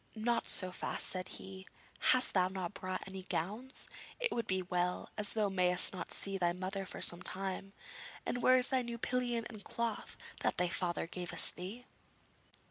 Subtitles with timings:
[0.15, 1.63] 'Not so fast,' said he;
[1.99, 3.87] 'hast thou not brought any gowns?
[4.19, 7.73] It would be well, as thou mayst not see thy mother for some time;
[8.25, 11.85] and where is thy new pillion and cloth that thy father gavest thee?'